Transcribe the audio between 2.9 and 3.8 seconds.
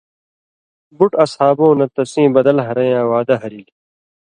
یاں وعدہ ہَرِلیۡ؛